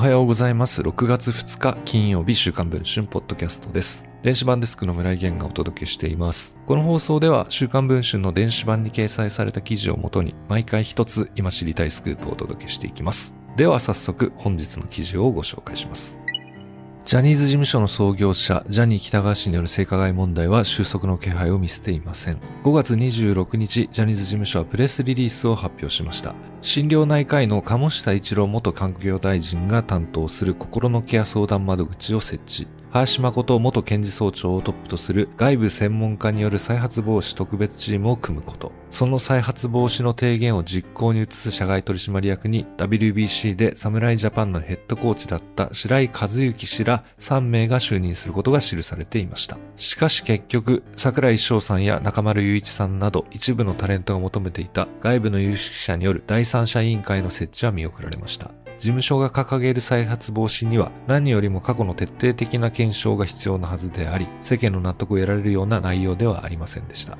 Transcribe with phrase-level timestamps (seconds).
[0.00, 0.80] はようございます。
[0.80, 4.06] 6月2日金曜日週刊文春ポッドキャストです。
[4.22, 6.56] 電子版デスクの村井源がお届けしています。
[6.64, 13.34] この放送では週刊文春の電子版に掲載された記事をもとに毎回一つ今知りたいスクープをお届けしていきます。
[13.58, 16.18] では早速本日の記事をご紹介します。
[17.02, 22.38] ジャニーズ事務所の創業者、ジャニー北川氏による性加害問題は収束の気配を見せていません。
[22.62, 26.34] 5月26日、ジャニーズ事務所はプレスリリースを発表しました。
[26.62, 32.68] 診療内科医の鴨下一郎元環境大臣が担当する心のケア相談窓口を設置。
[32.92, 38.72] 林誠元検事総長をトップとする外部専門家による再発防止特別チームを組むこと。
[38.90, 49.56] その再発防止の提言を実行に移す社外取締役に WBC で侍ジャパンのヘッドコーチだった白井和幸氏ら3名が就任することが記されていました。
[49.76, 58.50] しかし結局、桜井翔さんや中丸雄一さんなど一部のタレントが求めていた外部の有識者による第三者委員会の設置は見送られました。
[58.80, 67.18] 事務所が掲げる再発防止には何よりも過去の徹底的な検証が必要なはずであり、世間の納得を得られるような内容ではありませんでした。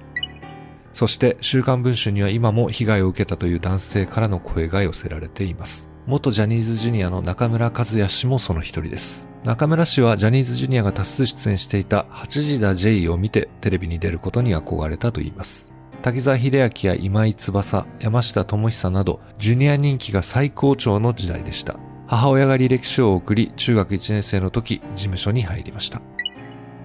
[0.95, 5.87] そして週刊文春には今も被害を受けたという男性からの声が寄せられています。
[6.07, 9.27] 元ジャニーズジュニアの中村和也氏もその一人です。
[9.45, 15.71] 中村氏はジャニーズジュニアが多数出演していた8時だ J を見てテレビに出ることに憧れたといいます。
[16.03, 21.77] 滝沢秀明や今井翼、山下智久など、ジュニア人気が最高潮の時代でした。
[22.07, 26.01] 母親が履歴書を送り、中学1年生の時、事務所に入りました。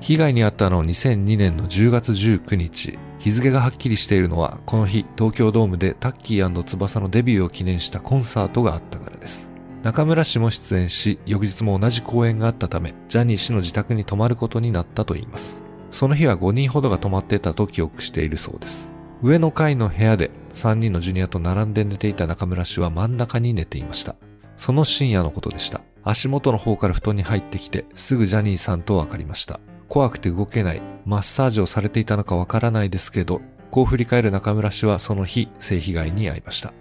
[0.02, 3.00] 被害に遭ったのは2002年の10月19日。
[3.18, 9.50] 日付がはっきりしているのは、この日、東京ドームでタッキー翼のデビューを記念したコンサートがあったからです。
[9.82, 15.64] 中村氏も出演し、翌日も同じ公演があったため、ジャニー氏の自宅に泊まることになったといいます。
[15.90, 18.95] その日は5人ほどが泊まっていたと記憶しているそうです。
[19.26, 24.16] 上の階の部屋で3人のジュニアと並んで寝ていた中村氏は真ん中に寝ていました。
[24.56, 25.82] その深夜のことでした。
[26.04, 29.60] 足元の方から布団に入ってきて、すぐジャニーさんと分かりました。
[29.90, 33.42] 怖くて動けない、マッサージをされていたのかわからないですけど、
[33.72, 36.72] こう振り返る中村氏はその日、性被害に遭いました。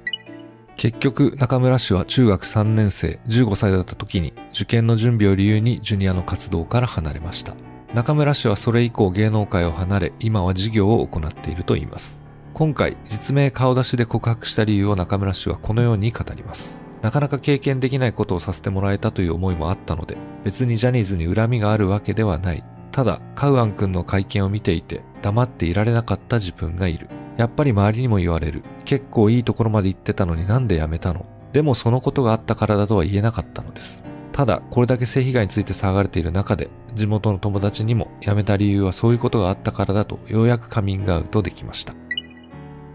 [0.77, 7.55] 結局、中村氏は中学3年生、15歳だった時に、受験の準備を理由にジュニアの活動から離れました。
[7.95, 12.24] 中村氏はそれ以降芸能界を離れ、今は事業を行っているといいます。
[12.55, 16.79] 今回、実名顔出しで告白した理由を中村氏はこのように語ります。
[17.03, 22.63] なかなか経験できないことをさせてもらえたという思いもあったので、別にジャニーズに恨みがあるわけではない。
[22.93, 27.09] ただ、カウアン君の会見を見ていて、黙っていられなかった自分がいる。
[27.37, 28.63] やっぱり周りにも言われる。
[28.85, 31.27] 結構いいところまで行ってたのになんで辞めたの？
[31.53, 34.05] でもそのことがあったからだとは言えなかったのです。
[34.31, 41.95] ただ、これだけ性被害について騒がれている中で、地元の友達にも辞めた理由はそういうことがあったからだとようやくカミングアウトできました。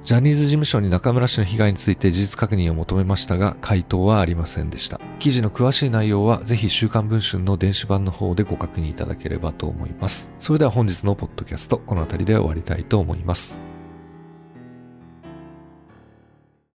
[0.03, 4.99] ジャニーズ事務所に中村氏の被害について事実確認を求めましたが、回答はありませんでした。
[5.19, 10.31] 記事の詳しい内容は、ぜひ週刊文春の電子版の方でご確認いただければと思います。
[10.39, 13.68] それでは本日のポッドキャスト、この辺りで終わりたいと思います。